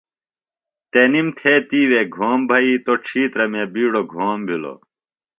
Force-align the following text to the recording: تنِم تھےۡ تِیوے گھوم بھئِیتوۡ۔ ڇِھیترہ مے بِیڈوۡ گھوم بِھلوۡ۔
تنِم 0.91 1.27
تھےۡ 1.37 1.61
تِیوے 1.69 2.01
گھوم 2.15 2.39
بھئِیتوۡ۔ 2.49 2.99
ڇِھیترہ 3.07 3.45
مے 3.51 3.63
بِیڈوۡ 3.73 4.07
گھوم 4.13 4.39
بِھلوۡ۔ 4.47 4.79